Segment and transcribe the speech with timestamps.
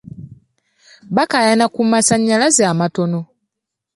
[1.15, 3.19] Baakayana ku masanyalaze amatono.